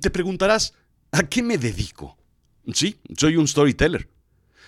[0.00, 0.74] Te preguntarás,
[1.12, 2.16] ¿a qué me dedico?
[2.72, 4.08] Sí, soy un storyteller.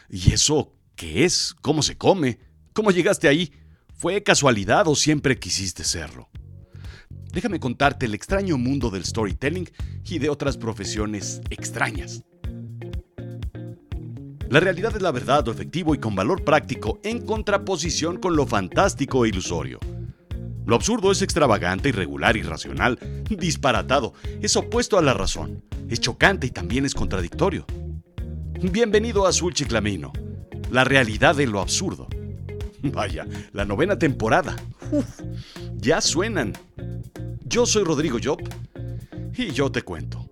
[0.09, 1.55] ¿Y eso qué es?
[1.63, 2.39] ¿Cómo se come?
[2.73, 3.53] ¿Cómo llegaste ahí?
[3.95, 6.29] ¿Fue casualidad o siempre quisiste serlo?
[7.33, 9.69] Déjame contarte el extraño mundo del storytelling
[10.05, 12.23] y de otras profesiones extrañas.
[14.49, 18.47] La realidad es la verdad, lo efectivo y con valor práctico en contraposición con lo
[18.47, 19.81] fantástico e ilusorio.
[20.67, 22.99] Lo absurdo es extravagante, irregular, irracional,
[23.31, 27.65] disparatado, es opuesto a la razón, es chocante y también es contradictorio.
[28.61, 30.13] Bienvenido a Azul Chiclamino,
[30.73, 32.09] la realidad de lo absurdo.
[32.83, 34.57] Vaya, la novena temporada.
[35.77, 36.53] ya suenan.
[37.45, 38.43] Yo soy Rodrigo Job
[39.37, 40.29] y yo te cuento.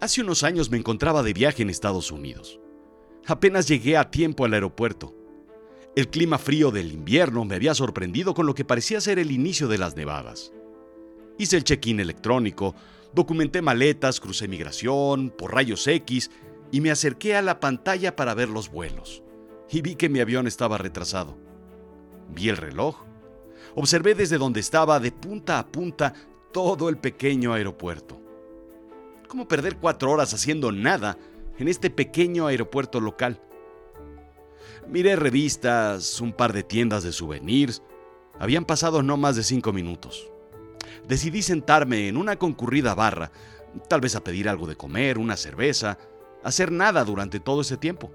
[0.00, 2.58] Hace unos años me encontraba de viaje en Estados Unidos.
[3.28, 5.14] Apenas llegué a tiempo al aeropuerto.
[5.94, 9.68] El clima frío del invierno me había sorprendido con lo que parecía ser el inicio
[9.68, 10.50] de las nevadas.
[11.36, 12.74] Hice el check-in electrónico,
[13.12, 16.30] documenté maletas, crucé migración, por rayos X
[16.72, 19.22] y me acerqué a la pantalla para ver los vuelos.
[19.70, 21.36] Y vi que mi avión estaba retrasado.
[22.34, 23.04] Vi el reloj.
[23.74, 26.14] Observé desde donde estaba de punta a punta
[26.50, 28.22] todo el pequeño aeropuerto.
[29.28, 31.18] ¿Cómo perder cuatro horas haciendo nada
[31.58, 33.40] en este pequeño aeropuerto local.
[34.88, 37.82] Miré revistas, un par de tiendas de souvenirs.
[38.38, 40.30] Habían pasado no más de cinco minutos.
[41.06, 43.30] Decidí sentarme en una concurrida barra,
[43.88, 45.98] tal vez a pedir algo de comer, una cerveza,
[46.42, 48.10] hacer nada durante todo ese tiempo.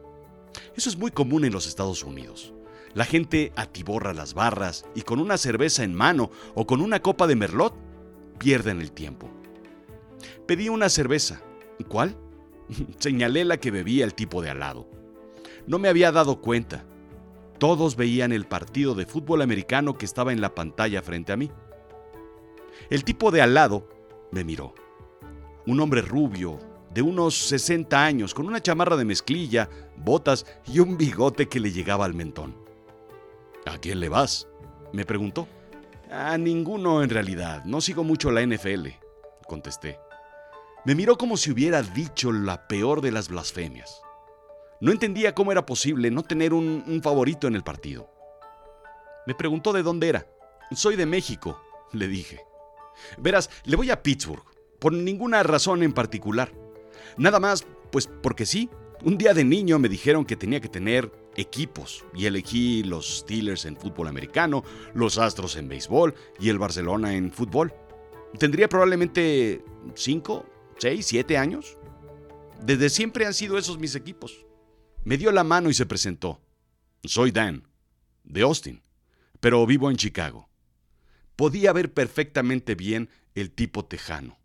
[0.75, 2.53] Eso es muy común en los Estados Unidos.
[2.93, 7.27] La gente atiborra las barras y con una cerveza en mano o con una copa
[7.27, 7.73] de merlot
[8.37, 9.29] pierden el tiempo.
[10.47, 11.41] Pedí una cerveza.
[11.87, 12.15] ¿Cuál?
[12.99, 14.87] Señalé la que bebía el tipo de al lado.
[15.67, 16.85] No me había dado cuenta.
[17.57, 21.49] Todos veían el partido de fútbol americano que estaba en la pantalla frente a mí.
[22.89, 23.87] El tipo de al lado
[24.31, 24.73] me miró.
[25.65, 26.59] Un hombre rubio,
[26.93, 31.71] de unos 60 años, con una chamarra de mezclilla, botas y un bigote que le
[31.71, 32.55] llegaba al mentón.
[33.65, 34.47] ¿A quién le vas?
[34.91, 35.47] me preguntó.
[36.11, 38.89] A ninguno en realidad, no sigo mucho la NFL,
[39.47, 39.97] contesté.
[40.85, 44.01] Me miró como si hubiera dicho la peor de las blasfemias.
[44.81, 48.09] No entendía cómo era posible no tener un, favorito en el partido.
[49.25, 50.27] Me preguntó de dónde era.
[50.71, 51.57] Soy de México,
[51.93, 52.41] le dije.
[53.17, 54.43] Verás, le voy a Pittsburgh,
[54.79, 56.51] por ninguna razón en particular.
[57.15, 58.69] Nada más, pues porque sí.
[59.05, 63.63] Un día de niño me dijeron que tenía que tener equipos y elegí los Steelers
[63.63, 67.73] en fútbol americano, los Astros en béisbol y el Barcelona en fútbol.
[68.37, 69.63] Tendría probablemente
[69.95, 70.45] cinco
[70.77, 71.77] 6, 7 años.
[72.63, 74.45] Desde siempre han sido esos mis equipos.
[75.03, 76.41] Me dio la mano y se presentó.
[77.03, 77.67] Soy Dan,
[78.23, 78.81] de Austin,
[79.39, 80.49] pero vivo en Chicago.
[81.35, 84.39] Podía ver perfectamente bien el tipo tejano.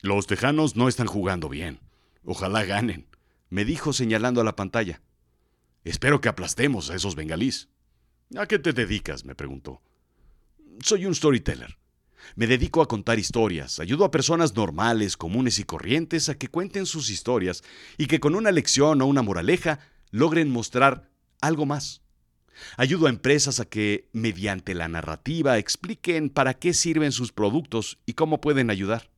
[0.00, 1.80] Los tejanos no están jugando bien.
[2.24, 3.06] Ojalá ganen,
[3.48, 5.02] me dijo señalando a la pantalla.
[5.84, 7.68] Espero que aplastemos a esos bengalís.
[8.36, 9.24] ¿A qué te dedicas?
[9.24, 9.82] me preguntó.
[10.80, 11.78] Soy un storyteller.
[12.36, 16.86] Me dedico a contar historias, ayudo a personas normales, comunes y corrientes a que cuenten
[16.86, 17.62] sus historias
[17.98, 21.10] y que con una lección o una moraleja logren mostrar
[21.40, 22.02] algo más.
[22.76, 28.14] Ayudo a empresas a que, mediante la narrativa, expliquen para qué sirven sus productos y
[28.14, 29.10] cómo pueden ayudar.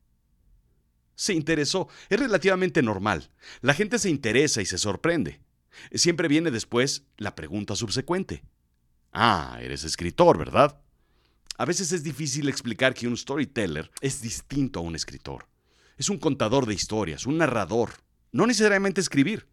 [1.14, 3.30] Se interesó, es relativamente normal.
[3.60, 5.40] La gente se interesa y se sorprende.
[5.92, 8.42] Siempre viene después la pregunta subsecuente.
[9.12, 10.80] Ah, eres escritor, ¿verdad?
[11.58, 15.46] A veces es difícil explicar que un storyteller es distinto a un escritor.
[15.98, 17.90] Es un contador de historias, un narrador,
[18.32, 19.46] no necesariamente escribir,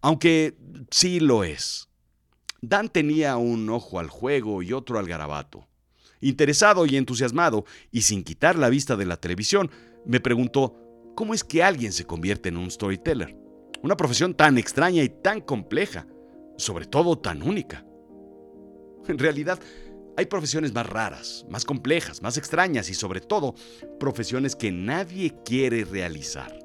[0.00, 0.56] aunque
[0.90, 1.88] sí lo es.
[2.62, 5.68] Dan tenía un ojo al juego y otro al garabato.
[6.20, 9.70] Interesado y entusiasmado, y sin quitar la vista de la televisión,
[10.06, 10.74] me preguntó,
[11.14, 13.36] ¿cómo es que alguien se convierte en un storyteller?
[13.82, 16.06] Una profesión tan extraña y tan compleja,
[16.56, 17.84] sobre todo tan única.
[19.06, 19.60] En realidad,
[20.16, 23.54] hay profesiones más raras, más complejas, más extrañas y sobre todo
[23.98, 26.58] profesiones que nadie quiere realizar,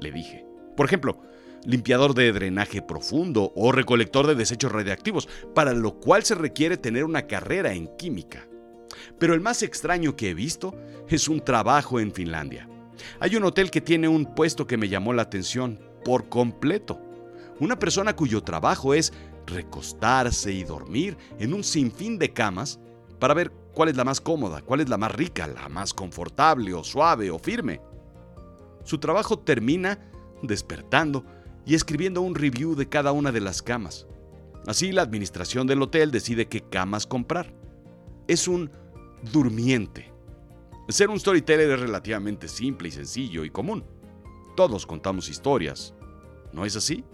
[0.00, 0.44] le dije.
[0.76, 1.22] Por ejemplo,
[1.64, 7.04] limpiador de drenaje profundo o recolector de desechos radiactivos, para lo cual se requiere tener
[7.04, 8.46] una carrera en química.
[9.18, 10.74] Pero el más extraño que he visto
[11.08, 12.68] es un trabajo en Finlandia.
[13.20, 17.00] Hay un hotel que tiene un puesto que me llamó la atención por completo.
[17.58, 19.12] Una persona cuyo trabajo es
[19.46, 22.80] recostarse y dormir en un sinfín de camas
[23.22, 26.74] para ver cuál es la más cómoda, cuál es la más rica, la más confortable
[26.74, 27.80] o suave o firme.
[28.82, 30.10] Su trabajo termina
[30.42, 31.24] despertando
[31.64, 34.08] y escribiendo un review de cada una de las camas.
[34.66, 37.54] Así la administración del hotel decide qué camas comprar.
[38.26, 38.72] Es un
[39.30, 40.12] durmiente.
[40.88, 43.84] Ser un storyteller es relativamente simple y sencillo y común.
[44.56, 45.94] Todos contamos historias.
[46.52, 47.04] ¿No es así?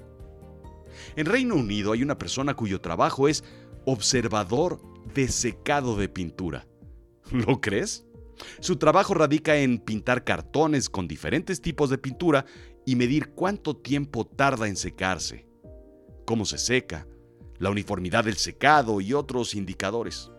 [1.16, 3.44] En Reino Unido hay una persona cuyo trabajo es
[3.84, 4.80] observador
[5.14, 6.66] de secado de pintura.
[7.30, 8.06] ¿Lo crees?
[8.60, 12.44] Su trabajo radica en pintar cartones con diferentes tipos de pintura
[12.86, 15.46] y medir cuánto tiempo tarda en secarse,
[16.24, 17.06] cómo se seca,
[17.58, 20.30] la uniformidad del secado y otros indicadores.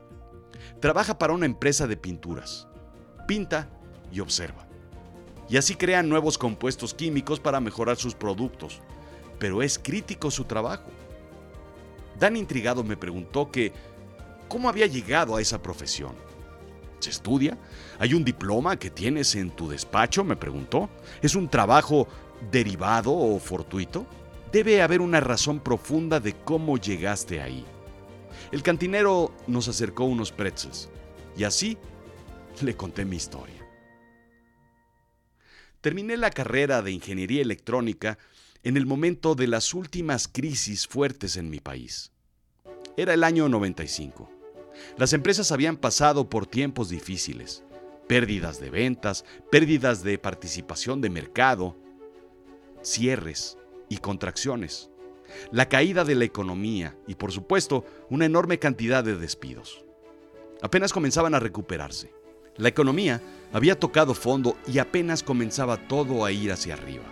[0.80, 2.68] Trabaja para una empresa de pinturas.
[3.27, 3.69] Pinta
[4.12, 4.68] y observa.
[5.50, 8.81] Y así crean nuevos compuestos químicos para mejorar sus productos.
[9.39, 10.89] Pero es crítico su trabajo.
[12.19, 13.74] Dan intrigado me preguntó que
[14.50, 16.13] cómo había llegado a esa profesión.
[17.00, 17.57] ¿Se estudia?
[17.98, 20.24] ¿Hay un diploma que tienes en tu despacho?
[20.24, 20.90] me preguntó.
[21.22, 22.07] ¿Es un trabajo
[22.51, 24.06] derivado o fortuito?
[24.51, 27.63] Debe haber una razón profunda de cómo llegaste ahí.
[28.51, 30.90] El cantinero nos acercó unos pretzels
[31.38, 31.78] y así
[32.62, 33.56] le conté mi historia.
[35.81, 38.18] Terminé la carrera de ingeniería electrónica
[38.63, 42.12] en el momento de las últimas crisis fuertes en mi país.
[42.98, 44.38] Era el año 95.
[44.97, 47.63] Las empresas habían pasado por tiempos difíciles,
[48.07, 51.75] pérdidas de ventas, pérdidas de participación de mercado,
[52.81, 53.57] cierres
[53.89, 54.89] y contracciones,
[55.51, 59.85] la caída de la economía y por supuesto una enorme cantidad de despidos.
[60.61, 62.13] Apenas comenzaban a recuperarse.
[62.57, 63.21] La economía
[63.53, 67.05] había tocado fondo y apenas comenzaba todo a ir hacia arriba.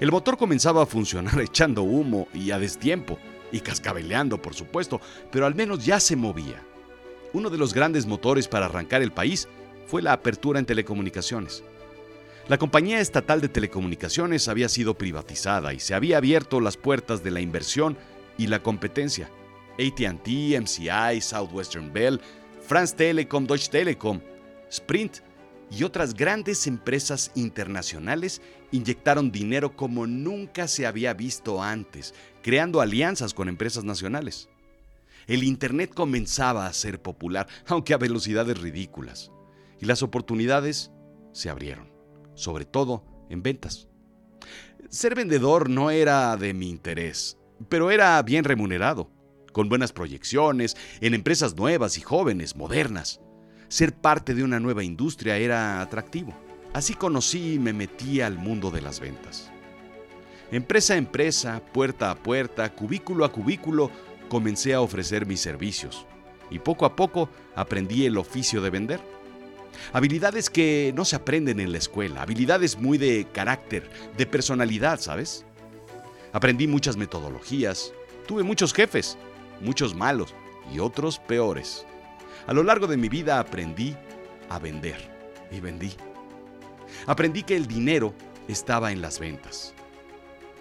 [0.00, 3.18] El motor comenzaba a funcionar echando humo y a destiempo,
[3.52, 5.00] y cascabeleando, por supuesto,
[5.30, 6.65] pero al menos ya se movía.
[7.36, 9.46] Uno de los grandes motores para arrancar el país
[9.86, 11.62] fue la apertura en telecomunicaciones.
[12.48, 17.30] La compañía estatal de telecomunicaciones había sido privatizada y se había abierto las puertas de
[17.30, 17.98] la inversión
[18.38, 19.28] y la competencia.
[19.74, 20.26] ATT,
[20.62, 22.22] MCI, Southwestern Bell,
[22.66, 24.18] France Telecom, Deutsche Telekom,
[24.70, 25.18] Sprint
[25.70, 28.40] y otras grandes empresas internacionales
[28.72, 34.48] inyectaron dinero como nunca se había visto antes, creando alianzas con empresas nacionales.
[35.26, 39.32] El Internet comenzaba a ser popular, aunque a velocidades ridículas,
[39.80, 40.92] y las oportunidades
[41.32, 41.96] se abrieron
[42.36, 43.88] sobre todo en ventas.
[44.88, 47.38] Ser vendedor no era de mi interés,
[47.68, 49.10] pero era bien remunerado,
[49.52, 53.20] con buenas proyecciones, en empresas nuevas y jóvenes, modernas.
[53.68, 56.34] Ser parte de una nueva industria era atractivo.
[56.72, 59.50] Así conocí y me metí al mundo de las ventas.
[60.52, 63.90] Empresa a empresa, puerta a puerta, cubículo a cubículo,
[64.28, 66.06] comencé a ofrecer mis servicios
[66.50, 69.00] y poco a poco aprendí el oficio de vender.
[69.92, 75.44] Habilidades que no se aprenden en la escuela, habilidades muy de carácter, de personalidad, ¿sabes?
[76.32, 77.92] Aprendí muchas metodologías,
[78.26, 79.18] tuve muchos jefes,
[79.60, 80.34] muchos malos
[80.72, 81.86] y otros peores.
[82.46, 83.96] A lo largo de mi vida aprendí
[84.48, 84.96] a vender
[85.50, 85.92] y vendí.
[87.06, 88.14] Aprendí que el dinero
[88.48, 89.74] estaba en las ventas.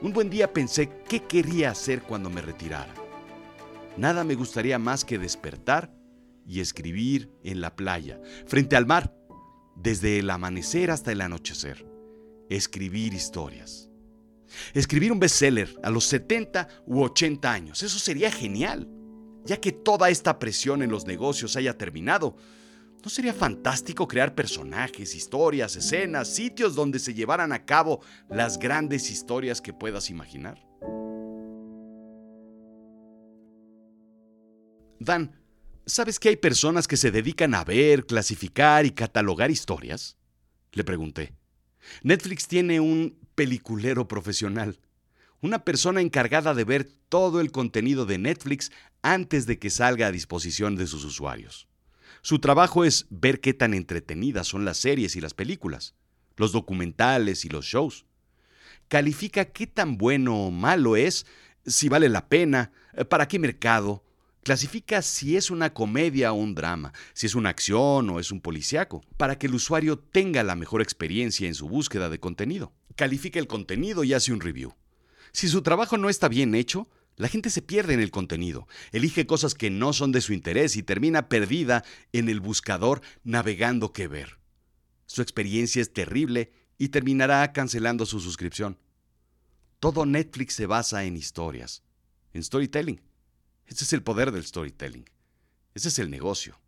[0.01, 3.04] Un buen día pensé qué quería hacer cuando me retirara.
[3.97, 5.93] Nada me gustaría más que despertar
[6.45, 9.15] y escribir en la playa, frente al mar,
[9.75, 11.85] desde el amanecer hasta el anochecer.
[12.49, 13.89] Escribir historias.
[14.73, 18.89] Escribir un bestseller a los 70 u 80 años, eso sería genial.
[19.45, 22.35] Ya que toda esta presión en los negocios haya terminado,
[23.03, 29.09] ¿no sería fantástico crear personajes, historias, escenas, sitios donde se llevaran a cabo las grandes
[29.09, 30.65] historias que puedas imaginar?
[34.99, 35.35] Dan,
[35.87, 40.17] ¿Sabes que hay personas que se dedican a ver, clasificar y catalogar historias?
[40.71, 41.35] Le pregunté.
[42.01, 44.79] Netflix tiene un peliculero profesional,
[45.41, 48.71] una persona encargada de ver todo el contenido de Netflix
[49.03, 51.67] antes de que salga a disposición de sus usuarios.
[52.23, 55.93] Su trabajo es ver qué tan entretenidas son las series y las películas,
[56.35, 58.07] los documentales y los shows.
[58.87, 61.27] Califica qué tan bueno o malo es,
[61.63, 62.71] si vale la pena,
[63.07, 64.04] para qué mercado,
[64.45, 68.41] Clasifica si es una comedia o un drama, si es una acción o es un
[68.41, 72.71] policiaco, para que el usuario tenga la mejor experiencia en su búsqueda de contenido.
[72.95, 74.75] Califica el contenido y hace un review.
[75.31, 79.25] Si su trabajo no está bien hecho, la gente se pierde en el contenido, elige
[79.25, 81.83] cosas que no son de su interés y termina perdida
[82.13, 84.37] en el buscador navegando qué ver.
[85.07, 88.77] Su experiencia es terrible y terminará cancelando su suscripción.
[89.79, 91.81] Todo Netflix se basa en historias,
[92.31, 93.01] en storytelling.
[93.67, 95.09] Ese es el poder del storytelling.
[95.73, 96.59] Ese es el negocio.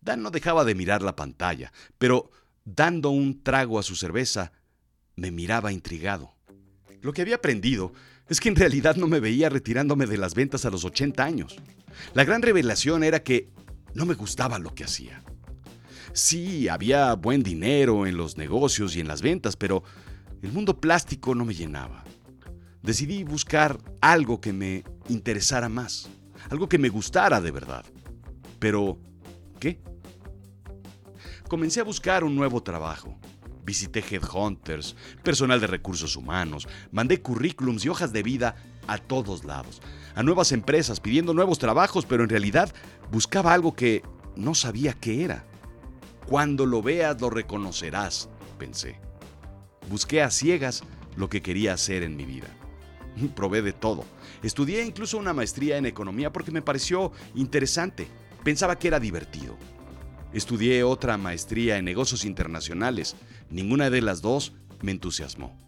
[0.00, 2.30] Dan no dejaba de mirar la pantalla, pero
[2.64, 4.52] dando un trago a su cerveza,
[5.16, 6.34] me miraba intrigado.
[7.02, 7.92] Lo que había aprendido
[8.28, 11.56] es que en realidad no me veía retirándome de las ventas a los 80 años.
[12.14, 13.50] La gran revelación era que
[13.94, 15.22] no me gustaba lo que hacía.
[16.12, 19.82] Sí, había buen dinero en los negocios y en las ventas, pero
[20.42, 22.04] el mundo plástico no me llenaba.
[22.82, 26.08] Decidí buscar algo que me interesara más,
[26.50, 27.84] algo que me gustara de verdad.
[28.58, 28.98] Pero,
[29.58, 29.80] ¿qué?
[31.48, 33.16] Comencé a buscar un nuevo trabajo.
[33.64, 38.56] Visité headhunters, personal de recursos humanos, mandé currículums y hojas de vida
[38.86, 39.80] a todos lados,
[40.14, 42.74] a nuevas empresas pidiendo nuevos trabajos, pero en realidad
[43.10, 44.02] buscaba algo que
[44.36, 45.46] no sabía qué era.
[46.26, 49.00] Cuando lo veas lo reconocerás, pensé.
[49.88, 50.82] Busqué a ciegas
[51.16, 52.48] lo que quería hacer en mi vida.
[53.34, 54.04] Probé de todo.
[54.42, 58.08] Estudié incluso una maestría en economía porque me pareció interesante.
[58.42, 59.56] Pensaba que era divertido.
[60.32, 63.16] Estudié otra maestría en negocios internacionales.
[63.50, 64.52] Ninguna de las dos
[64.82, 65.58] me entusiasmó.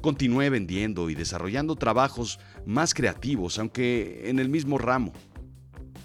[0.00, 5.12] Continué vendiendo y desarrollando trabajos más creativos, aunque en el mismo ramo.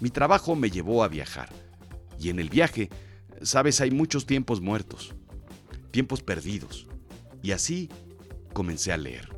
[0.00, 1.48] Mi trabajo me llevó a viajar.
[2.18, 2.90] Y en el viaje,
[3.40, 5.14] sabes, hay muchos tiempos muertos,
[5.92, 6.86] tiempos perdidos.
[7.42, 7.88] Y así
[8.52, 9.35] comencé a leer.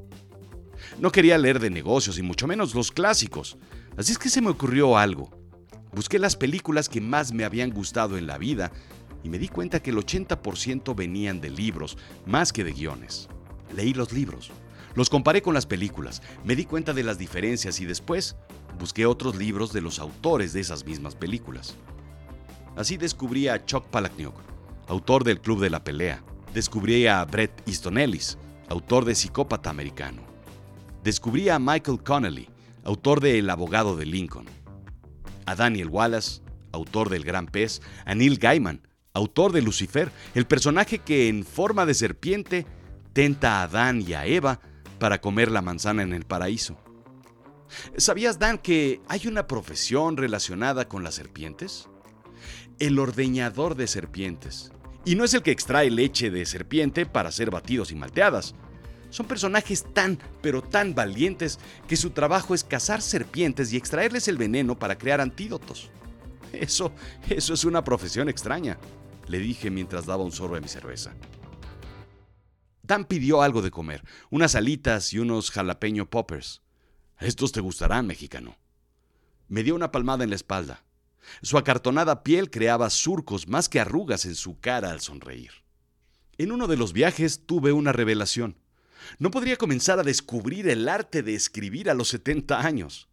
[0.99, 3.57] No quería leer de negocios y mucho menos los clásicos.
[3.97, 5.31] Así es que se me ocurrió algo.
[5.93, 8.73] Busqué las películas que más me habían gustado en la vida
[9.23, 13.29] y me di cuenta que el 80% venían de libros más que de guiones.
[13.75, 14.51] Leí los libros,
[14.95, 18.37] los comparé con las películas, me di cuenta de las diferencias y después
[18.79, 21.75] busqué otros libros de los autores de esas mismas películas.
[22.77, 24.35] Así descubrí a Chuck Palahniuk,
[24.87, 26.23] autor del Club de la Pelea.
[26.55, 30.28] Descubrí a Bret Easton Ellis, autor de Psicópata Americano.
[31.03, 32.49] Descubrí a Michael Connelly,
[32.85, 34.47] autor de El abogado de Lincoln
[35.49, 40.99] a Daniel Wallace, autor del Gran Pez, a Neil Gaiman, autor de Lucifer, el personaje
[40.99, 42.67] que en forma de serpiente
[43.15, 44.61] tenta a Adán y a Eva
[44.99, 46.77] para comer la manzana en el paraíso.
[47.97, 51.89] ¿Sabías, Dan, que hay una profesión relacionada con las serpientes?
[52.79, 54.71] El ordeñador de serpientes.
[55.07, 58.55] Y no es el que extrae leche de serpiente para ser batidos y malteadas.
[59.11, 64.37] Son personajes tan, pero tan valientes que su trabajo es cazar serpientes y extraerles el
[64.37, 65.91] veneno para crear antídotos.
[66.53, 66.93] Eso,
[67.29, 68.79] eso es una profesión extraña,
[69.27, 71.15] le dije mientras daba un sorbo de mi cerveza.
[72.83, 76.63] Dan pidió algo de comer, unas alitas y unos jalapeño poppers.
[77.19, 78.57] Estos te gustarán, mexicano.
[79.49, 80.85] Me dio una palmada en la espalda.
[81.43, 85.51] Su acartonada piel creaba surcos más que arrugas en su cara al sonreír.
[86.39, 88.57] En uno de los viajes tuve una revelación.
[89.19, 93.09] No podría comenzar a descubrir el arte de escribir a los 70 años.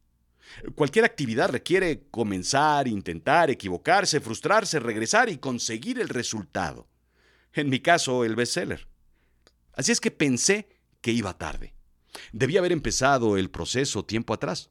[0.76, 6.88] Cualquier actividad requiere comenzar, intentar, equivocarse, frustrarse, regresar y conseguir el resultado.
[7.54, 8.88] En mi caso, el bestseller.
[9.74, 10.68] Así es que pensé
[11.02, 11.74] que iba tarde.
[12.32, 14.70] Debía haber empezado el proceso tiempo atrás.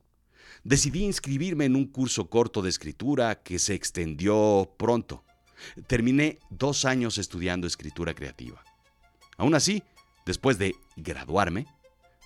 [0.63, 5.25] Decidí inscribirme en un curso corto de escritura que se extendió pronto.
[5.87, 8.63] Terminé dos años estudiando escritura creativa.
[9.37, 9.83] Aún así,
[10.25, 11.67] Después de graduarme,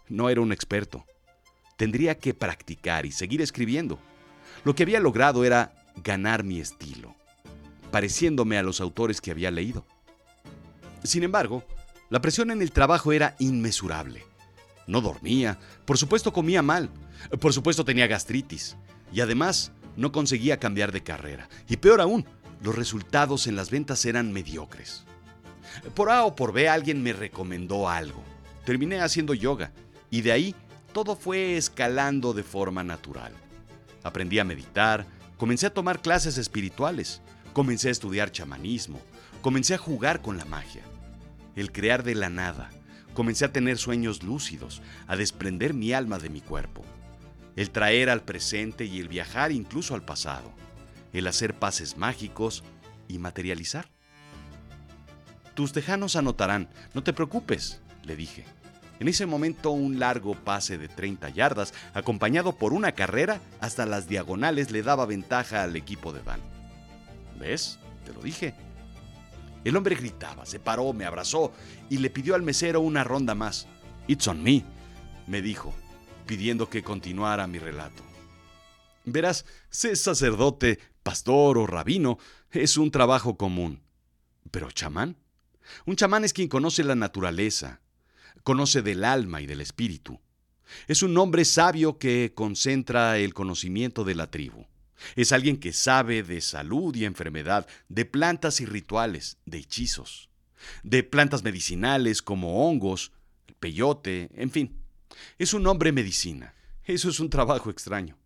[0.09, 1.05] no era un experto.
[1.77, 3.99] Tendría que practicar y seguir escribiendo.
[4.65, 7.15] Lo que había logrado era ganar mi estilo,
[7.91, 9.87] pareciéndome a los autores que había leído.
[11.03, 11.65] Sin embargo,
[12.11, 14.25] la presión en el trabajo era inmesurable.
[14.87, 16.91] No dormía, por supuesto comía mal,
[17.41, 18.77] por supuesto tenía gastritis
[19.13, 21.49] y además no conseguía cambiar de carrera.
[21.69, 22.25] Y peor aún,
[22.63, 25.05] los resultados en las ventas eran mediocres.
[25.95, 28.23] Por A o por B alguien me recomendó algo.
[28.65, 29.73] Terminé haciendo yoga
[30.11, 30.55] y de ahí
[30.93, 33.33] todo fue escalando de forma natural.
[34.03, 35.07] Aprendí a meditar,
[35.37, 37.21] comencé a tomar clases espirituales,
[37.53, 39.01] comencé a estudiar chamanismo,
[39.43, 40.83] comencé a jugar con la magia.
[41.57, 42.71] El crear de la nada,
[43.15, 46.85] comencé a tener sueños lúcidos, a desprender mi alma de mi cuerpo.
[47.57, 50.53] El traer al presente y el viajar incluso al pasado.
[51.13, 52.63] El hacer pases mágicos
[53.09, 53.89] y materializar.
[55.59, 58.45] Tus tejanos anotarán, no te preocupes, le dije.
[59.01, 64.07] En ese momento un largo pase de 30 yardas, acompañado por una carrera hasta las
[64.07, 66.41] diagonales, le daba ventaja al equipo de Dan.
[67.41, 67.81] ¿Ves?
[68.07, 68.55] Te lo dije.
[69.65, 71.53] El hombre gritaba, se paró, me abrazó
[71.91, 73.67] y le pidió al mesero una ronda más.
[74.07, 74.65] It's on me,
[75.27, 75.75] me dijo,
[76.25, 78.05] pidiendo que continuara mi relato.
[79.05, 82.19] Verás, ser sacerdote, pastor o rabino
[82.53, 83.83] es un trabajo común.
[84.53, 85.17] Pero chamán,
[85.87, 87.81] un chamán es quien conoce la naturaleza,
[88.43, 90.21] conoce del alma y del espíritu.
[90.87, 94.67] Es un hombre sabio que concentra el conocimiento de la tribu.
[95.17, 100.29] Es alguien que sabe de salud y enfermedad, de plantas y rituales, de hechizos,
[100.83, 103.13] de plantas medicinales como hongos,
[103.61, 104.83] peyote, en fin.
[105.39, 106.55] Es un hombre medicina.
[106.85, 108.19] Eso es un trabajo extraño.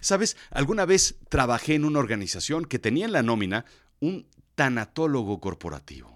[0.00, 3.64] Sabes, alguna vez trabajé en una organización que tenía en la nómina
[4.00, 6.15] un tanatólogo corporativo.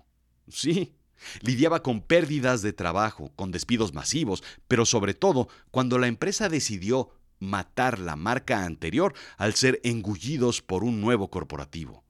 [0.51, 0.95] Sí,
[1.43, 7.11] lidiaba con pérdidas de trabajo, con despidos masivos, pero sobre todo cuando la empresa decidió
[7.39, 12.05] matar la marca anterior al ser engullidos por un nuevo corporativo.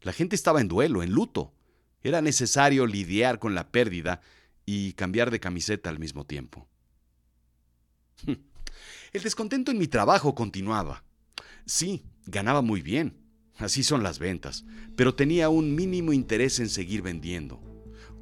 [0.00, 1.54] La gente estaba en duelo, en luto.
[2.02, 4.20] Era necesario lidiar con la pérdida
[4.66, 6.68] y cambiar de camiseta al mismo tiempo.
[8.26, 11.04] El descontento en mi trabajo continuaba.
[11.64, 13.16] Sí, ganaba muy bien,
[13.56, 14.64] así son las ventas,
[14.96, 17.60] pero tenía un mínimo interés en seguir vendiendo,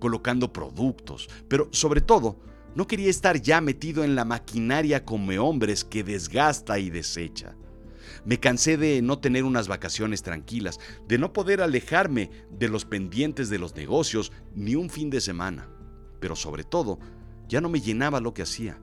[0.00, 2.40] colocando productos, pero sobre todo,
[2.74, 7.54] no quería estar ya metido en la maquinaria como hombres que desgasta y desecha.
[8.24, 10.78] Me cansé de no tener unas vacaciones tranquilas,
[11.08, 15.68] de no poder alejarme de los pendientes de los negocios ni un fin de semana.
[16.20, 16.98] Pero sobre todo,
[17.48, 18.78] ya no me llenaba lo que hacía.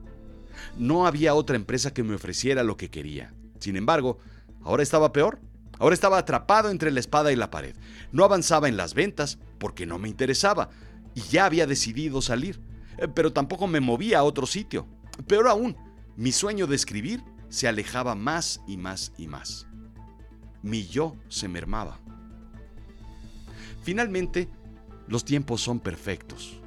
[0.76, 3.32] No había otra empresa que me ofreciera lo que quería.
[3.60, 4.18] Sin embargo,
[4.62, 5.40] ahora estaba peor.
[5.78, 7.76] Ahora estaba atrapado entre la espada y la pared.
[8.10, 10.70] No avanzaba en las ventas porque no me interesaba
[11.18, 12.60] y ya había decidido salir.
[12.96, 14.86] Eh, pero tampoco me movía a otro sitio.
[15.26, 15.76] Peor aún,
[16.16, 19.66] mi sueño de escribir se alejaba más y más y más.
[20.62, 21.98] Mi yo se mermaba.
[23.82, 24.48] Finalmente,
[25.08, 26.60] los tiempos son perfectos.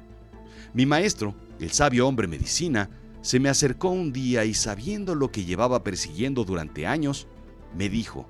[0.74, 2.90] Mi maestro, el sabio hombre medicina,
[3.22, 7.26] se me acercó un día y sabiendo lo que llevaba persiguiendo durante años,
[7.74, 8.26] me dijo,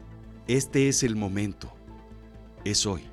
[0.46, 1.72] este es el momento,
[2.64, 3.11] es hoy.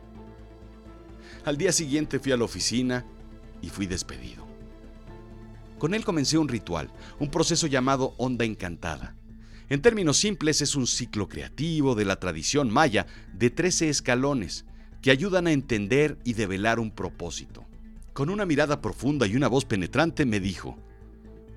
[1.46, 3.06] Al día siguiente fui a la oficina
[3.62, 4.48] y fui despedido.
[5.78, 9.16] Con él comencé un ritual, un proceso llamado onda encantada,
[9.70, 14.66] en términos simples, es un ciclo creativo de la tradición maya de 13 escalones
[15.02, 17.66] que ayudan a entender y develar un propósito.
[18.14, 20.78] Con una mirada profunda y una voz penetrante me dijo,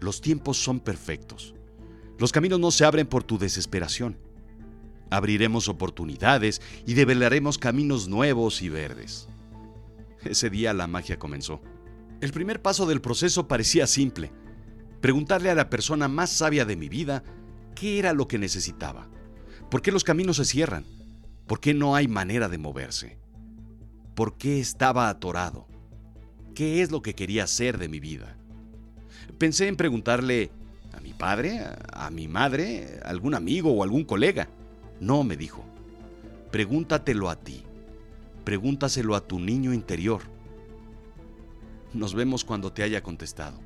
[0.00, 1.54] los tiempos son perfectos.
[2.18, 4.18] Los caminos no se abren por tu desesperación.
[5.10, 9.26] Abriremos oportunidades y develaremos caminos nuevos y verdes.
[10.24, 11.60] Ese día la magia comenzó.
[12.20, 14.32] El primer paso del proceso parecía simple.
[15.00, 17.24] Preguntarle a la persona más sabia de mi vida
[17.74, 19.08] ¿Qué era lo que necesitaba?
[19.70, 20.84] ¿Por qué los caminos se cierran?
[21.46, 23.18] ¿Por qué no hay manera de moverse?
[24.14, 25.66] ¿Por qué estaba atorado?
[26.54, 28.36] ¿Qué es lo que quería hacer de mi vida?
[29.38, 30.50] Pensé en preguntarle
[30.92, 31.60] a mi padre,
[31.92, 34.48] a, mi madre, a algún amigo o algún colega.
[35.00, 35.64] No, me dijo.
[36.50, 37.64] Pregúntatelo a ti.
[38.44, 40.22] Pregúntaselo a tu niño interior.
[41.92, 43.60] Nos vemos cuando te haya contestado.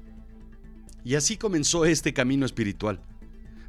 [1.05, 3.01] Y así comenzó este camino espiritual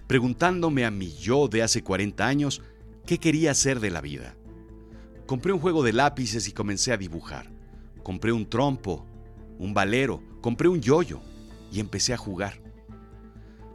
[0.07, 2.61] preguntándome a mi yo de hace 40 años
[3.05, 4.35] qué quería hacer de la vida.
[5.25, 7.51] Compré un juego de lápices y comencé a dibujar.
[8.03, 9.05] Compré un trompo,
[9.59, 11.21] un valero, compré un yoyo
[11.71, 12.61] y empecé a jugar.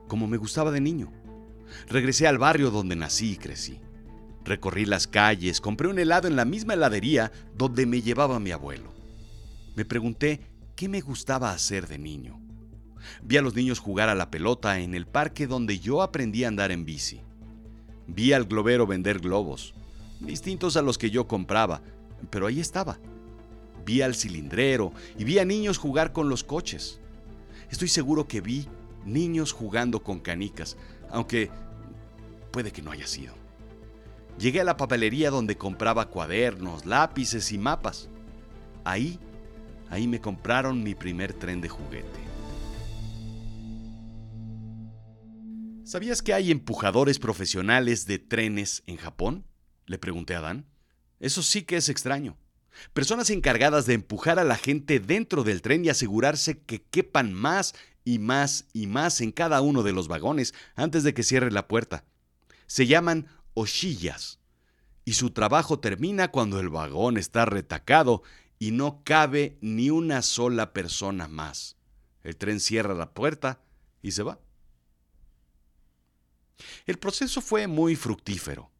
[0.08, 1.12] Como me gustaba de niño.
[1.88, 3.78] Regresé al barrio donde nací y crecí.
[4.44, 8.92] Recorrí las calles, compré un helado en la misma heladería donde me llevaba mi abuelo.
[9.76, 10.40] Me pregunté
[10.74, 12.40] qué me gustaba hacer de niño.
[13.22, 16.48] Vi a los niños jugar a la pelota en el parque donde yo aprendí a
[16.48, 17.20] andar en bici.
[18.06, 19.74] Vi al globero vender globos,
[20.20, 21.82] distintos a los que yo compraba,
[22.30, 22.98] pero ahí estaba.
[23.84, 27.00] Vi al cilindrero y vi a niños jugar con los coches.
[27.70, 28.66] Estoy seguro que vi
[29.04, 30.76] niños jugando con canicas,
[31.10, 31.50] aunque
[32.50, 33.41] puede que no haya sido.
[34.38, 38.08] Llegué a la papelería donde compraba cuadernos, lápices y mapas.
[38.84, 39.18] Ahí,
[39.90, 42.20] ahí me compraron mi primer tren de juguete.
[45.84, 49.44] ¿Sabías que hay empujadores profesionales de trenes en Japón?
[49.86, 50.66] Le pregunté a Dan.
[51.20, 52.38] Eso sí que es extraño.
[52.94, 57.74] Personas encargadas de empujar a la gente dentro del tren y asegurarse que quepan más
[58.04, 61.68] y más y más en cada uno de los vagones antes de que cierre la
[61.68, 62.04] puerta.
[62.66, 64.40] Se llaman oshillas
[65.04, 68.22] y su trabajo termina cuando el vagón está retacado
[68.58, 71.76] y no cabe ni una sola persona más.
[72.22, 73.60] El tren cierra la puerta
[74.00, 74.38] y se va.
[76.86, 78.70] El proceso fue muy fructífero.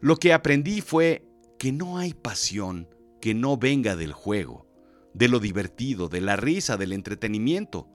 [0.00, 1.28] Lo que aprendí fue
[1.58, 2.88] que no hay pasión
[3.20, 4.66] que no venga del juego,
[5.12, 7.88] de lo divertido, de la risa, del entretenimiento.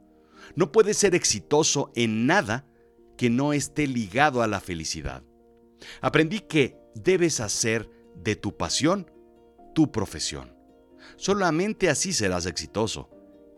[0.56, 2.68] No puedes ser exitoso en nada
[3.18, 5.24] que no esté ligado a la felicidad.
[6.02, 9.12] Aprendí que debes hacer de tu pasión
[9.74, 10.56] tu profesión.
[11.18, 13.10] Solamente así serás exitoso.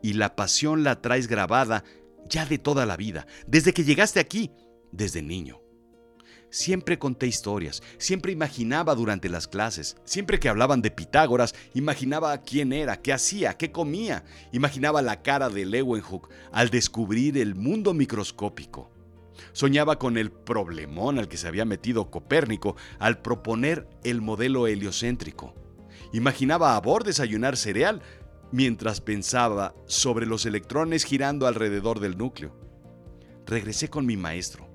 [0.02, 1.84] Y la pasión la traes grabada
[2.30, 4.52] ya de toda la vida, desde que llegaste aquí,
[4.92, 5.62] desde niño.
[6.50, 12.72] Siempre conté historias, siempre imaginaba durante las clases, siempre que hablaban de Pitágoras, imaginaba quién
[12.72, 18.95] era, qué hacía, qué comía, imaginaba la cara de Leeuwenhoek al descubrir el mundo microscópico.
[19.54, 25.54] Soñaba con el problemón al que se había metido Copérnico al proponer el modelo heliocéntrico.
[26.14, 28.02] Imaginaba a Bohr desayunar cereal
[28.52, 32.56] mientras pensaba sobre los electrones girando alrededor del núcleo.
[33.46, 34.68] Regresé con mi maestro.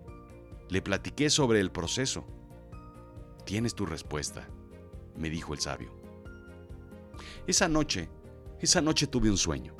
[0.69, 2.27] Le platiqué sobre el proceso.
[3.45, 4.49] Tienes tu respuesta,
[5.17, 5.93] me dijo el sabio.
[7.47, 8.09] Esa noche,
[8.61, 9.80] esa noche tuve un sueño.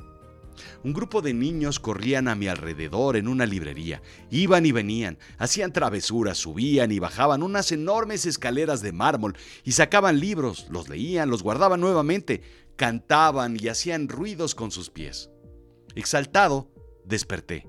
[0.83, 4.01] Un grupo de niños corrían a mi alrededor en una librería.
[4.29, 10.19] Iban y venían, hacían travesuras, subían y bajaban unas enormes escaleras de mármol y sacaban
[10.19, 12.41] libros, los leían, los guardaban nuevamente,
[12.75, 15.29] cantaban y hacían ruidos con sus pies.
[15.95, 16.71] Exaltado,
[17.05, 17.67] desperté.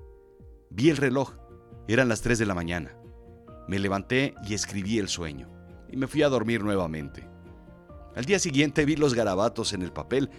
[0.71, 1.35] Vi el reloj.
[1.89, 2.97] Eran las 3 de la mañana.
[3.69, 5.51] Me levanté y escribí el sueño.
[5.91, 7.29] Y me fui a dormir nuevamente.
[8.15, 10.31] Al día siguiente vi los garabatos en el papel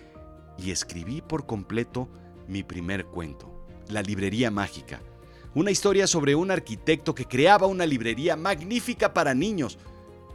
[0.57, 2.09] y escribí por completo
[2.47, 5.01] mi primer cuento, La Librería Mágica.
[5.55, 9.77] Una historia sobre un arquitecto que creaba una librería magnífica para niños,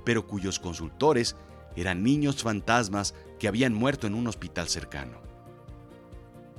[0.05, 1.37] pero cuyos consultores
[1.77, 5.19] eran niños fantasmas que habían muerto en un hospital cercano.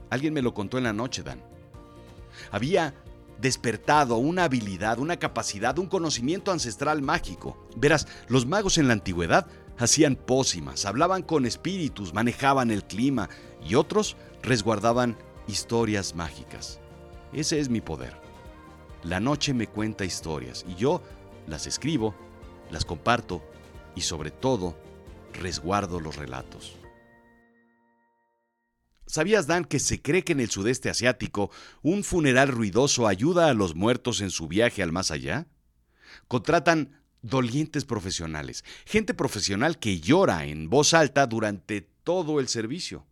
[0.10, 1.42] Alguien me lo contó en la noche, Dan.
[2.52, 2.96] Había
[3.40, 7.58] despertado una habilidad, una capacidad, un conocimiento ancestral mágico.
[7.78, 13.30] Verás, los magos en la antigüedad hacían pócimas, hablaban con espíritus, manejaban el clima
[13.66, 15.18] y otros resguardaban
[15.50, 16.80] historias mágicas.
[17.34, 18.16] Ese es mi poder.
[19.04, 21.02] La noche me cuenta historias y yo
[21.48, 22.16] las escribo,
[22.70, 23.44] las comparto
[23.96, 24.78] y sobre todo
[25.34, 26.76] resguardo los relatos.
[29.06, 31.50] ¿Sabías, Dan, que se cree que en el sudeste asiático
[31.82, 35.48] un funeral ruidoso ayuda a los muertos en su viaje al más allá?
[36.28, 43.09] Contratan dolientes profesionales, gente profesional que llora en voz alta durante todo el servicio.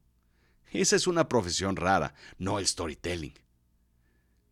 [0.72, 3.34] Esa es una profesión rara, no el storytelling.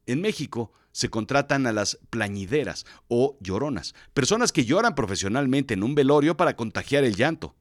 [0.06, 5.95] En México se contratan a las plañideras o lloronas, personas que lloran profesionalmente en un
[5.95, 7.56] velorio para contagiar el llanto.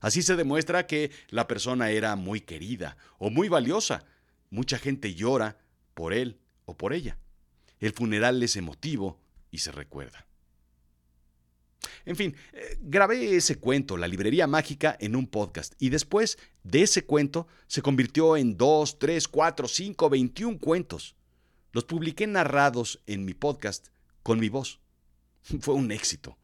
[0.00, 4.04] Así se demuestra que la persona era muy querida o muy valiosa.
[4.50, 5.58] Mucha gente llora
[5.94, 7.18] por él o por ella.
[7.80, 9.18] El funeral es emotivo
[9.50, 10.25] y se recuerda.
[12.06, 16.82] En fin, eh, grabé ese cuento, La Librería Mágica, en un podcast y después de
[16.82, 21.16] ese cuento se convirtió en dos, tres, cuatro, cinco, 21 cuentos.
[21.72, 23.88] Los publiqué narrados en mi podcast
[24.22, 24.80] con mi voz.
[25.60, 26.38] Fue un éxito.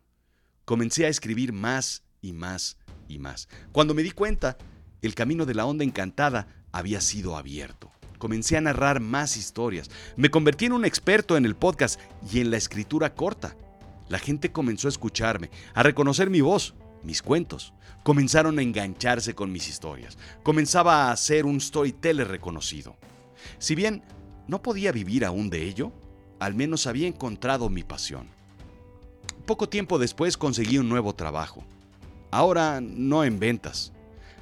[0.64, 2.77] Comencé a escribir más y más
[3.09, 3.48] y más.
[3.70, 4.59] Cuando me di cuenta,
[5.01, 7.92] el camino de la onda encantada había sido abierto.
[8.18, 9.90] Comencé a narrar más historias.
[10.16, 12.01] Me convertí en un experto en el podcast
[12.33, 13.57] y en la escritura corta.
[14.12, 17.72] La gente comenzó a escucharme, a reconocer mi voz, mis cuentos.
[18.03, 20.18] Comenzaron a engancharse con mis historias.
[20.42, 22.94] Comenzaba a ser un storyteller reconocido.
[23.59, 24.03] Si bien
[24.48, 25.94] no podía vivir aún de ello,
[26.40, 28.29] al menos había encontrado mi pasión.
[29.46, 31.64] Poco tiempo después conseguí un nuevo trabajo.
[32.31, 33.94] Ahora no en ventas,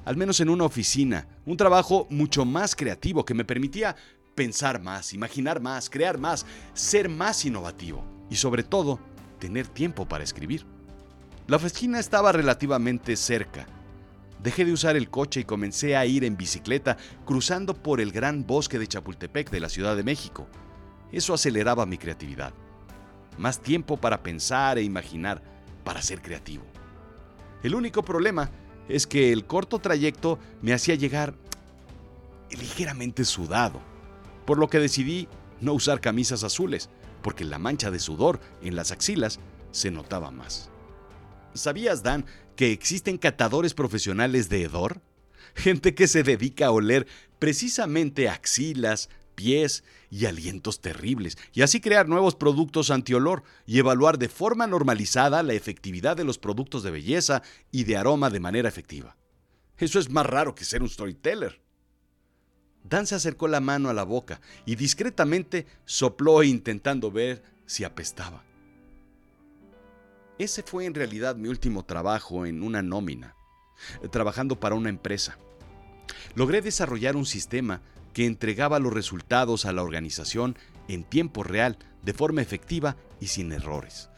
[0.05, 3.95] al menos en una oficina, un trabajo mucho más creativo que me permitía
[4.35, 9.01] pensar más, imaginar más, crear más, ser más innovativo y sobre todo
[9.41, 10.65] tener tiempo para escribir.
[11.49, 13.67] La oficina estaba relativamente cerca.
[14.41, 18.47] Dejé de usar el coche y comencé a ir en bicicleta cruzando por el gran
[18.47, 20.47] bosque de Chapultepec de la Ciudad de México.
[21.11, 22.55] Eso aceleraba mi creatividad.
[23.37, 25.43] Más tiempo para pensar e imaginar,
[25.83, 26.63] para ser creativo.
[27.65, 28.51] El único problema
[28.89, 31.35] es que el corto trayecto me hacía llegar
[32.51, 33.81] ligeramente sudado,
[34.47, 35.29] por lo que decidí
[35.61, 36.89] no usar camisas azules,
[37.23, 40.71] porque la mancha de sudor en las axilas se notaba más.
[41.55, 45.01] ¿Sabías, Dan, que existen catadores profesionales de hedor?
[45.55, 47.07] Gente que se dedica a oler
[47.39, 54.29] precisamente axilas, pies y alientos terribles, y así crear nuevos productos antiolor y evaluar de
[54.29, 59.17] forma normalizada la efectividad de los productos de belleza y de aroma de manera efectiva.
[59.79, 61.61] Eso es más raro que ser un storyteller.
[62.85, 68.43] Dan se acercó la mano a la boca y discretamente sopló intentando ver si apestaba.
[70.39, 73.35] Ese fue en realidad mi último trabajo en una nómina,
[74.11, 75.39] trabajando para una empresa.
[76.35, 77.83] Logré desarrollar un sistema
[78.15, 80.57] que entregaba los resultados a la organización
[80.89, 84.09] en tiempo real, de forma efectiva y sin errores.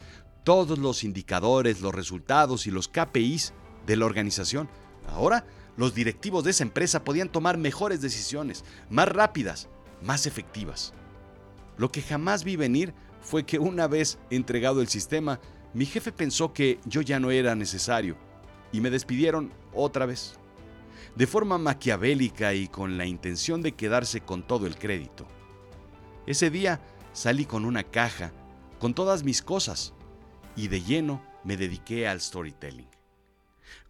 [0.43, 3.53] Todos los indicadores, los resultados y los KPIs
[3.85, 4.69] de la organización.
[5.07, 5.45] Ahora,
[5.77, 9.69] los directivos de esa empresa podían tomar mejores decisiones, más rápidas,
[10.01, 10.93] más efectivas.
[11.77, 15.39] Lo que jamás vi venir fue que una vez entregado el sistema,
[15.73, 18.17] mi jefe pensó que yo ya no era necesario
[18.71, 20.37] y me despidieron otra vez
[21.15, 25.27] de forma maquiavélica y con la intención de quedarse con todo el crédito.
[26.25, 26.81] Ese día
[27.11, 28.31] salí con una caja
[28.83, 29.93] con todas mis cosas,
[30.57, 32.92] y de lleno me dediqué al storytelling.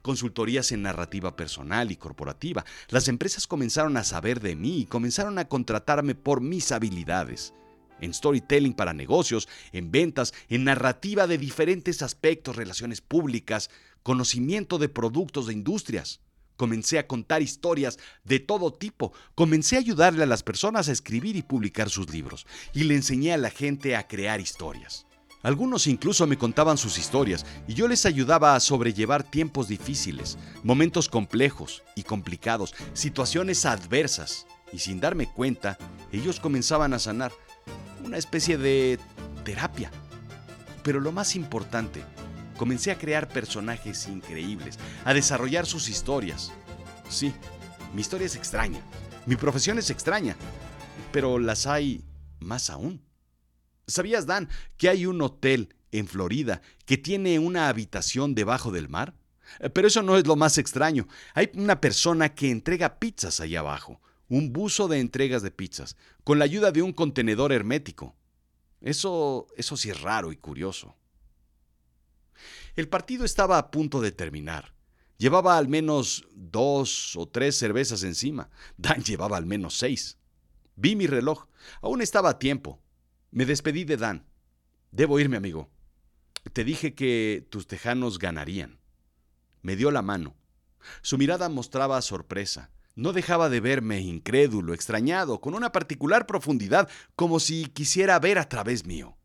[0.04, 2.66] Consultorías en narrativa personal y corporativa.
[2.90, 7.54] Las empresas comenzaron a saber de mí y comenzaron a contratarme por mis habilidades.
[8.02, 13.70] En storytelling para negocios, en ventas, en narrativa de diferentes aspectos, relaciones públicas,
[14.04, 16.20] conocimiento de productos de industrias.
[16.58, 19.14] Comencé a contar historias de todo tipo.
[19.36, 22.46] Comencé a ayudarle a las personas a escribir y publicar sus libros.
[22.74, 25.06] Y le enseñé a la gente a crear historias.
[25.44, 31.10] Algunos incluso me contaban sus historias y yo les ayudaba a sobrellevar tiempos difíciles, momentos
[31.10, 34.48] complejos y complicados, situaciones adversas.
[34.72, 35.78] Y sin darme cuenta,
[36.14, 37.34] ellos comenzaban a sanar.
[38.04, 39.00] Una especie de
[39.44, 39.92] terapia.
[40.82, 42.04] Pero lo más importante,
[42.58, 46.54] comencé a crear personajes increíbles, a desarrollar sus historias.
[47.10, 47.34] Sí,
[47.94, 48.80] mi historia es extraña,
[49.26, 50.36] mi profesión es extraña,
[51.12, 52.04] pero las hay
[52.40, 53.02] más aún.
[53.88, 59.14] ¿Sabías, Dan, que hay un hotel en Florida que tiene una habitación debajo del mar?
[59.60, 61.08] Eh, pero eso no es lo más extraño.
[61.34, 66.40] Hay una persona que entrega pizzas allá abajo, un buzo de entregas de pizzas, con
[66.40, 68.16] la ayuda de un contenedor hermético.
[68.82, 70.96] Eso, eso sí es raro y curioso.
[72.76, 74.74] El partido estaba a punto de terminar.
[75.18, 78.50] Llevaba al menos dos o tres cervezas encima.
[78.78, 80.18] Dan llevaba al menos seis.
[80.76, 81.46] Vi mi reloj.
[81.82, 82.83] Aún estaba a tiempo.
[83.34, 84.28] Me despedí de Dan.
[84.92, 85.68] Debo irme, amigo.
[86.54, 88.80] Te dije que tus tejanos ganarían.
[89.64, 90.36] Me dio la mano.
[91.02, 92.70] Su mirada mostraba sorpresa.
[92.94, 98.48] No dejaba de verme incrédulo, extrañado, con una particular profundidad, como si quisiera ver a
[98.48, 99.18] través mío.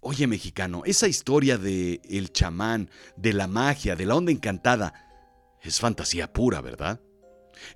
[0.00, 4.94] Oye, mexicano, esa historia de el chamán, de la magia, de la onda encantada,
[5.62, 7.00] es fantasía pura, ¿verdad?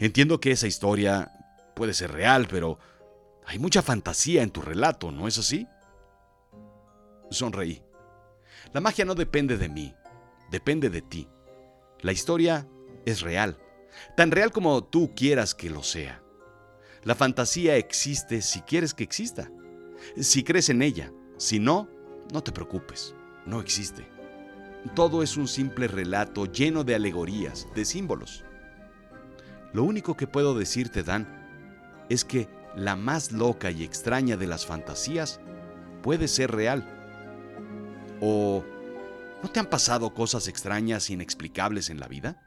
[0.01, 1.31] Entiendo que esa historia
[1.77, 2.81] puede ser real, pero
[3.47, 5.67] hay mucha fantasía en tu relato, ¿no es así?
[7.31, 7.83] Sonreí.
[8.73, 9.95] La magia no depende de mí,
[10.51, 11.29] depende de ti.
[12.01, 12.67] La historia
[13.05, 13.59] es real,
[14.17, 16.23] tan real como tú quieras que lo sea.
[17.05, 19.49] La fantasía existe si quieres que exista,
[20.21, 21.13] si crees en ella.
[21.39, 21.89] Si no,
[22.33, 24.09] no te preocupes, no existe.
[24.95, 28.45] Todo es un simple relato lleno de alegorías, de símbolos.
[29.73, 31.29] Lo único que puedo decirte, Dan,
[32.09, 35.41] es que la más loca y extraña de las fantasías
[36.03, 36.85] puede ser real.
[38.21, 38.65] ¿O
[39.43, 42.43] no te han pasado cosas extrañas, inexplicables en la vida?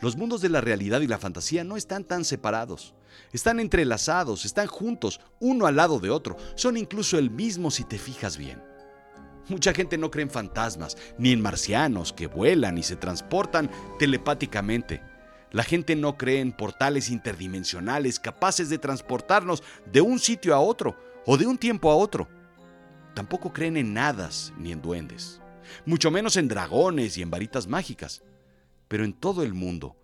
[0.00, 2.94] Los mundos de la realidad y la fantasía no están tan separados.
[3.32, 6.36] Están entrelazados, están juntos, uno al lado de otro.
[6.54, 8.62] Son incluso el mismo si te fijas bien.
[9.48, 15.02] Mucha gente no cree en fantasmas, ni en marcianos que vuelan y se transportan telepáticamente.
[15.52, 20.96] La gente no cree en portales interdimensionales capaces de transportarnos de un sitio a otro
[21.26, 22.28] o de un tiempo a otro.
[23.14, 25.40] Tampoco creen en hadas ni en duendes,
[25.84, 28.22] mucho menos en dragones y en varitas mágicas.
[28.86, 29.96] Pero en todo el mundo,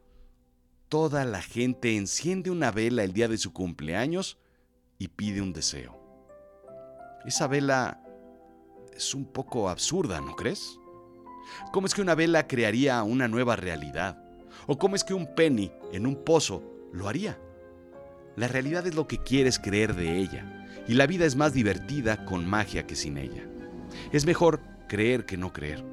[0.88, 4.38] toda la gente enciende una vela el día de su cumpleaños
[4.98, 6.00] y pide un deseo.
[7.24, 8.00] Esa vela
[8.92, 10.78] es un poco absurda, ¿no crees?
[11.72, 14.25] ¿Cómo es que una vela crearía una nueva realidad?
[14.66, 17.38] ¿O cómo es que un penny en un pozo lo haría?
[18.36, 22.24] La realidad es lo que quieres creer de ella, y la vida es más divertida
[22.24, 23.44] con magia que sin ella.
[24.12, 25.84] Es mejor creer que no creer.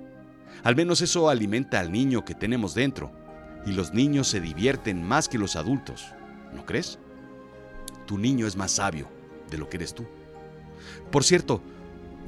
[0.63, 3.11] Al menos eso alimenta al niño que tenemos dentro,
[3.65, 6.05] y los niños se divierten más que los adultos,
[6.53, 6.99] ¿no crees?
[8.05, 9.07] Tu niño es más sabio
[9.49, 10.05] de lo que eres tú.
[11.11, 11.61] Por cierto,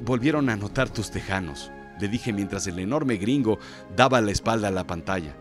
[0.04, 1.70] volvieron a notar tus tejanos,
[2.00, 3.58] le dije mientras el enorme gringo
[3.94, 5.36] daba la espalda a la pantalla.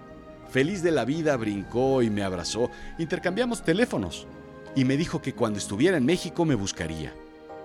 [0.56, 2.72] Feliz de la vida, brincó y me abrazó.
[2.98, 4.26] Intercambiamos teléfonos.
[4.74, 7.14] Y me dijo que cuando estuviera en México me buscaría.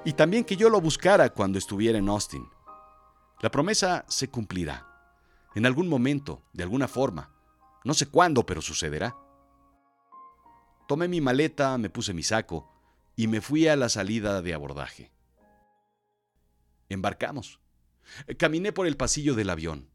[0.04, 2.48] Y también que yo lo buscara cuando estuviera en Austin.
[3.42, 4.88] La promesa se cumplirá.
[5.54, 7.32] En algún momento, de alguna forma.
[7.84, 9.16] No sé cuándo, pero sucederá.
[10.88, 12.72] Tomé mi maleta, me puse mi saco
[13.14, 15.12] y me fui a la salida de abordaje.
[16.88, 17.60] Embarcamos.
[18.36, 19.88] Caminé por el pasillo del avión.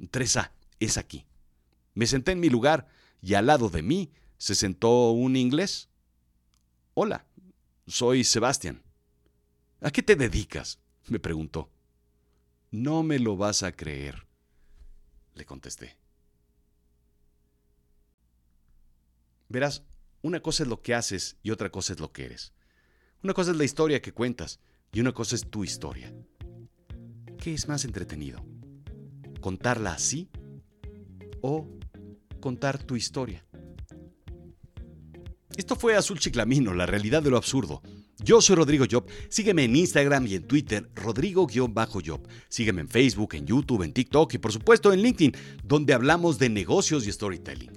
[0.00, 1.26] 3A, es aquí.
[1.94, 2.86] Me senté en mi lugar
[3.20, 5.88] y al lado de mí se sentó un inglés.
[6.94, 7.26] Hola,
[7.86, 8.82] soy Sebastián.
[9.80, 10.78] ¿A qué te dedicas?
[11.08, 11.70] me preguntó.
[12.70, 14.26] No me lo vas a creer,
[15.34, 15.96] le contesté.
[19.48, 19.82] Verás,
[20.22, 22.52] una cosa es lo que haces y otra cosa es lo que eres.
[23.22, 24.60] Una cosa es la historia que cuentas
[24.92, 26.14] y una cosa es tu historia.
[27.38, 28.44] ¿Qué es más entretenido?
[29.40, 30.30] ¿Contarla así
[31.42, 31.68] o
[32.42, 33.42] contar tu historia.
[35.56, 37.80] Esto fue Azul Chiclamino, la realidad de lo absurdo.
[38.18, 39.06] Yo soy Rodrigo Job.
[39.30, 42.28] Sígueme en Instagram y en Twitter, Rodrigo-Job.
[42.48, 46.50] Sígueme en Facebook, en YouTube, en TikTok y por supuesto en LinkedIn, donde hablamos de
[46.50, 47.70] negocios y storytelling.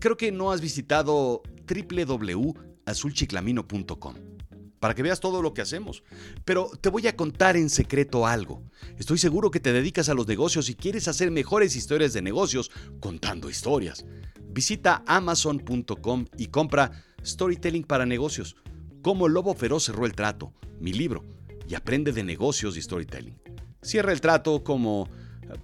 [0.00, 4.35] Creo que no has visitado www.azulchiclamino.com
[4.78, 6.02] para que veas todo lo que hacemos.
[6.44, 8.62] Pero te voy a contar en secreto algo.
[8.98, 12.70] Estoy seguro que te dedicas a los negocios y quieres hacer mejores historias de negocios
[13.00, 14.04] contando historias.
[14.48, 18.56] Visita amazon.com y compra Storytelling para negocios.
[19.02, 21.24] Cómo Lobo Feroz cerró el trato, mi libro,
[21.68, 23.38] y aprende de negocios y storytelling.
[23.82, 25.08] Cierra el trato como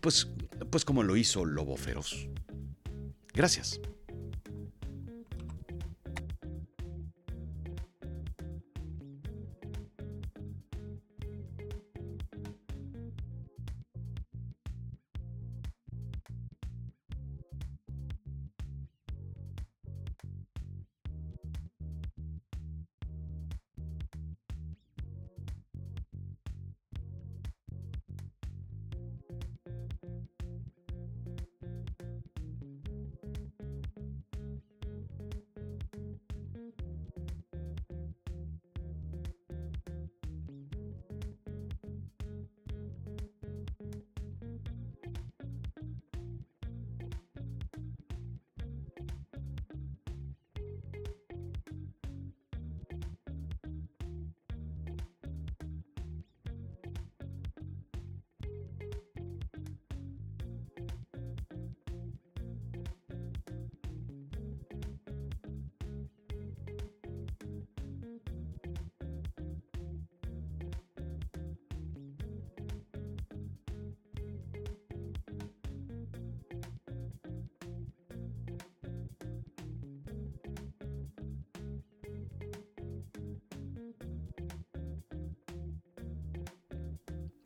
[0.01, 0.29] pues
[0.71, 2.29] pues como lo hizo Lobo Feroz.
[3.35, 3.81] Gracias.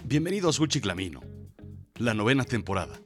[0.09, 1.21] Bienvenido a Azul Chiclamino,
[1.97, 3.01] la novena temporada.